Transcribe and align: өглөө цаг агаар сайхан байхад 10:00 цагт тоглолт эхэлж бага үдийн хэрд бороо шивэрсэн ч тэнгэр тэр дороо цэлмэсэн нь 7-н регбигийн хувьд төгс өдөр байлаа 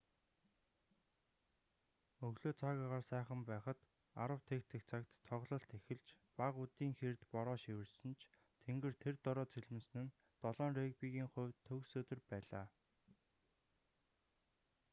өглөө 2.27 2.53
цаг 2.59 2.75
агаар 2.85 3.03
сайхан 3.11 3.41
байхад 3.49 3.79
10:00 4.23 4.81
цагт 4.89 5.11
тоглолт 5.27 5.69
эхэлж 5.77 6.07
бага 6.39 6.57
үдийн 6.63 6.93
хэрд 6.99 7.21
бороо 7.33 7.57
шивэрсэн 7.63 8.11
ч 8.19 8.21
тэнгэр 8.65 8.93
тэр 9.03 9.15
дороо 9.25 9.45
цэлмэсэн 9.53 10.03
нь 10.05 10.13
7-н 10.41 10.71
регбигийн 10.79 11.31
хувьд 11.33 11.57
төгс 11.67 11.91
өдөр 12.01 12.19
байлаа 12.29 12.65